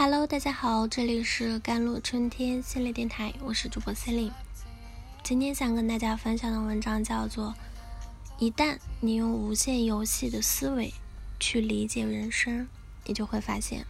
[0.00, 4.32] Hello，大家好，这里是甘露春天心理电台，我是主播 c e l i n e
[5.24, 7.48] 今天想跟大家分享的文章叫做
[8.38, 10.94] 《一旦你用无限游戏的思维
[11.40, 12.68] 去理解人生，
[13.06, 13.80] 你就会发现》。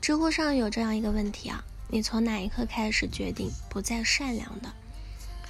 [0.00, 4.72] 知乎上有这样一个问题啊，你从哪一刻开始决定不再善良的？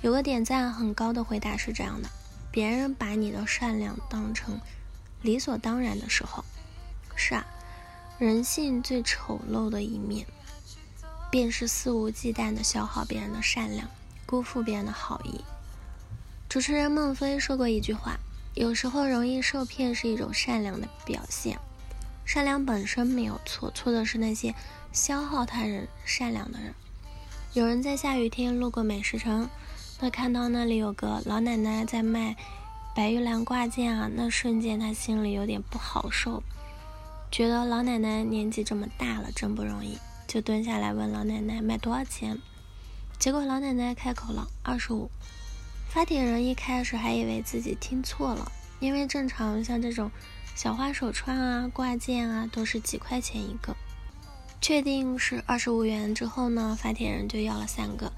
[0.00, 2.08] 有个点赞很高的回答是这样的：
[2.50, 4.58] 别人把你的善良当成
[5.20, 6.42] 理所当然的时候，
[7.14, 7.46] 是啊。
[8.18, 10.26] 人性最丑陋的一面，
[11.30, 13.88] 便是肆无忌惮的消耗别人的善良，
[14.26, 15.40] 辜负别人的好意。
[16.48, 18.18] 主持人孟非说过一句话
[18.54, 21.60] ：“有时候容易受骗是一种善良的表现，
[22.24, 24.52] 善良本身没有错，错的是那些
[24.92, 26.74] 消耗他人善良的人。”
[27.54, 29.48] 有人在下雨天路过美食城，
[30.00, 32.34] 他看到那里有个老奶奶在卖
[32.96, 36.42] 白玉兰挂件啊，那瞬间他心里有点不好受。
[37.30, 42.38] 觉得老奶奶年纪这么大了，真不容易，就蹲下来问老奶奶卖多少钱。
[43.18, 45.10] 结果老奶奶开口了二十五。
[45.88, 50.10] 发帖人一开始还以为自己听错了，因为正常像这种
[50.54, 53.76] 小花手串啊、挂件啊都是几块钱一个。
[54.60, 58.12] 确定是二十五元之后呢，发帖人就要了三个，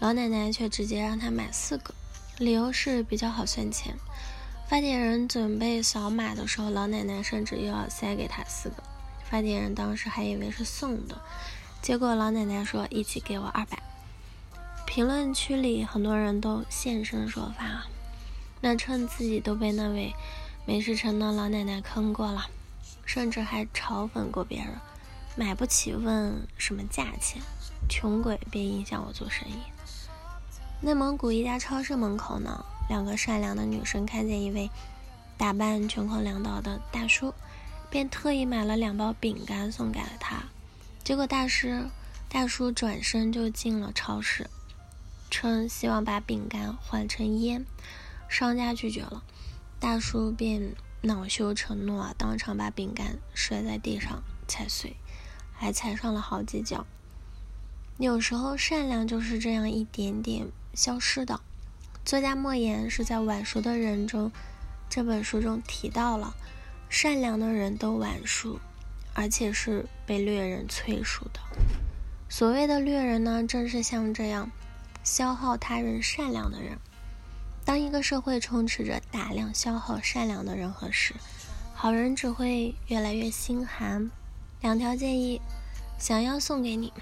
[0.00, 1.94] 老奶奶却直接让他买四个，
[2.38, 3.94] 理由是比较好算钱。
[4.72, 8.82] 发帖人准备扫码的时候，老奶奶甚至又要塞给他四个。
[9.22, 11.20] 发帖人当时还以为是送的，
[11.82, 13.82] 结果老奶奶说一起给我二百。
[14.86, 17.84] 评论区里很多人都现身说法，
[18.62, 20.14] 那趁自己都被那位
[20.64, 22.46] 美食城的老奶奶坑过了，
[23.04, 24.68] 甚至还嘲讽过别人，
[25.36, 27.42] 买不起问什么价钱，
[27.90, 29.56] 穷鬼别影响我做生意。
[30.80, 32.64] 内蒙古一家超市门口呢。
[32.92, 34.70] 两个善良的女生看见一位
[35.38, 37.32] 打扮穷困潦倒的大叔，
[37.88, 40.44] 便特意买了两包饼干送给了他。
[41.02, 41.86] 结果大师
[42.28, 44.50] 大叔转身就进了超市，
[45.30, 47.64] 称希望把饼干换成烟。
[48.28, 49.22] 商家拒绝了，
[49.80, 54.96] 大叔便恼羞成怒啊，当场把饼干摔在地上踩碎，
[55.54, 56.86] 还踩上了好几脚。
[57.96, 61.40] 有时候善良就是这样一点点消失的。
[62.04, 64.32] 作家莫言是在《晚熟的人》中
[64.90, 66.34] 这本书中提到了，
[66.88, 68.58] 善良的人都晚熟，
[69.14, 71.40] 而且是被掠人催熟的。
[72.28, 74.50] 所谓的掠人呢，正是像这样
[75.04, 76.76] 消耗他人善良的人。
[77.64, 81.14] 当一个社会充斥着大量消耗善良的人和事，
[81.72, 84.10] 好人只会越来越心寒。
[84.60, 85.40] 两条建议
[85.98, 86.92] 想要送给你：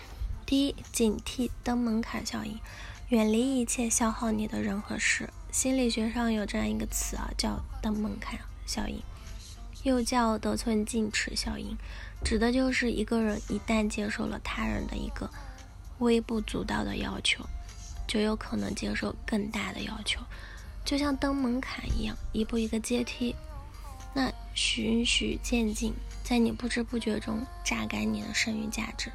[0.44, 2.60] 第一，警惕登门槛效应。
[3.10, 5.28] 远离一切消耗你的人和事。
[5.50, 9.03] 心理学上有这样一个词啊，叫“登门槛效应”，
[9.82, 11.76] 又叫“得寸进尺效应”，
[12.25, 15.28] 指的就是一个人一旦接受了他人的一个
[15.98, 17.44] 微不足道的要求，
[18.06, 20.21] 就有可能接受更大的要求，
[20.84, 23.34] 就像登门槛一样，一步一个阶梯，
[24.15, 25.92] 那循序渐进，
[26.22, 29.10] 在你不知不觉中榨干你的剩余价值。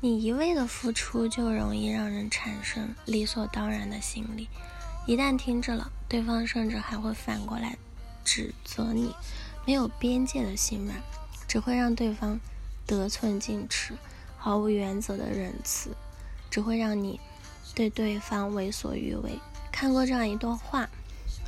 [0.00, 4.48] 你一味的付出，就容易让人产生理所当然的心理。
[5.06, 7.76] 一旦停止了，对方甚至还会反过来
[8.24, 9.12] 指责你
[9.66, 11.02] 没有边界的心软，
[11.48, 12.38] 只会让对方
[12.86, 13.94] 得寸进尺，
[14.36, 15.90] 毫无原则的仁慈，
[16.48, 17.18] 只会让你
[17.74, 19.36] 对对方为所欲为。
[19.72, 20.88] 看过这样一段话，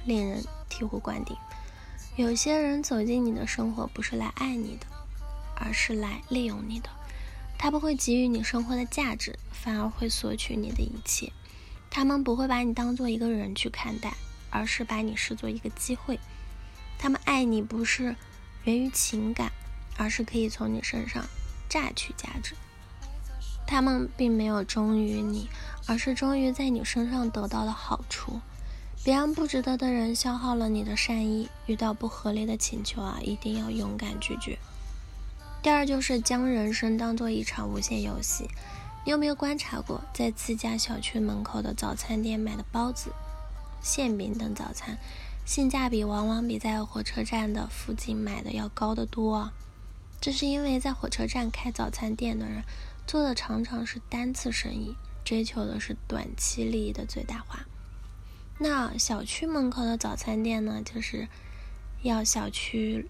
[0.05, 1.37] 令人醍醐灌顶：
[2.17, 4.87] 有些人走进你的生活，不是来爱你的，
[5.55, 6.91] 而是来利用你的。
[7.62, 11.31] 他不会给予你生活的价值，反而会索取你的一切。
[11.91, 14.15] 他们不会把你当做一个人去看待，
[14.48, 16.19] 而是把你视作一个机会。
[16.99, 18.16] 他们爱你不是
[18.65, 19.53] 源于情感，
[19.99, 21.22] 而是可以从你身上
[21.69, 22.54] 榨取价值。
[23.66, 25.47] 他们并没有忠于你，
[25.87, 28.41] 而是忠于在你身上得到的好处。
[29.04, 31.50] 别让不值得的人消耗了你的善意。
[31.66, 34.58] 遇到不合理的请求啊，一定要勇敢拒绝。
[35.62, 38.48] 第二就是将人生当做一场无限游戏。
[39.04, 43.12] 你有没有观察过，在自家小区门口的早餐店买的包子、
[43.82, 44.98] 馅饼等早餐，
[45.44, 49.52] 性价比往往比在火车站的附近买的要高得多？
[50.20, 52.62] 这是因为在火车站开早餐店的人
[53.06, 57.66] 做的常常是单次生意，追求的是短期利益的最大化。
[58.58, 61.28] 那小区门口的早餐店呢，就是
[62.02, 63.08] 要小区。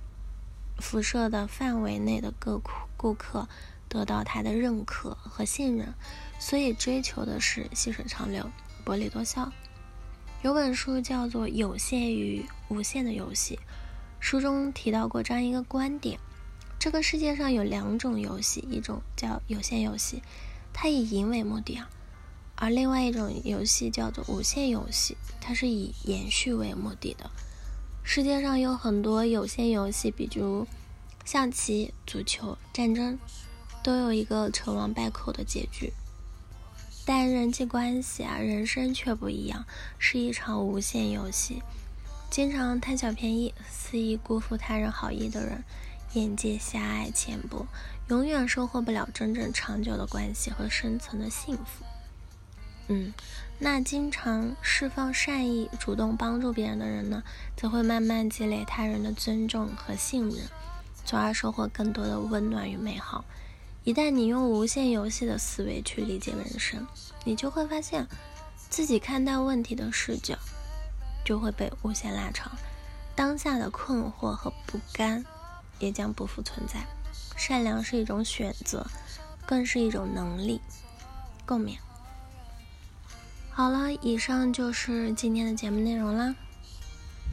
[0.81, 2.61] 辐射的范围内的各
[2.97, 3.49] 顾客
[3.88, 5.94] 得到他的认可和信任，
[6.38, 8.50] 所以追求的是细水长流、
[8.85, 9.53] 薄利多销。
[10.43, 13.56] 有本书叫做《有限与无限的游戏》，
[14.21, 16.19] 书中提到过这样一个观点：
[16.79, 20.23] 这个世界上有两种游戏，一种叫有限游戏，
[20.73, 21.88] 它以赢为目的啊；
[22.55, 27.31] 而另外一种游戏叫做无限游戏，它是以延续为目的的。
[28.02, 30.67] 世界上有很多有限游戏，比如
[31.25, 33.19] 象棋、足球、战争，
[33.82, 35.93] 都有一个成王败寇的结局。
[37.06, 39.64] 但人际关系啊，人生却不一样，
[39.99, 41.62] 是一场无限游戏。
[42.31, 45.64] 经常贪小便宜、肆意辜负他人好意的人。
[46.14, 47.67] 眼界狭隘浅薄，
[48.08, 51.85] 永远收获不了真正长久的关系和深层的幸福。
[52.93, 53.15] 嗯，
[53.59, 57.23] 那经常释放善意、主动帮助别人的人呢，
[57.57, 60.39] 则会慢慢积累他人的尊重和信任，
[61.07, 63.25] 从而收获更多的温暖与美好。
[63.85, 66.87] 一旦你用无限游戏的思维去理解人生，
[67.25, 68.07] 你就会发现
[68.69, 70.37] 自己看待问题的视角
[71.25, 72.53] 就会被无限拉长，
[73.15, 75.25] 当下的困惑和不甘。
[75.79, 76.87] 也将不复存在。
[77.39, 78.87] 善良是一种选择，
[79.47, 80.61] 更是一种能力。
[81.47, 81.79] 共勉。
[83.52, 86.35] 好了，以上就是今天的节目内容啦。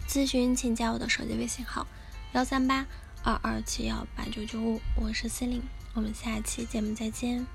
[0.09, 1.87] 咨询请加我的手机微信号：
[2.33, 2.85] 幺三八
[3.23, 5.61] 二二七幺八九九五，我是司令，
[5.93, 7.45] 我们下期节目再见。